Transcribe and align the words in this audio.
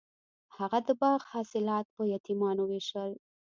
هغه 0.57 0.79
د 0.87 0.89
باغ 1.01 1.19
حاصلات 1.33 1.85
په 1.95 2.01
یتیمانو 2.13 2.63
ویشل. 2.71 3.11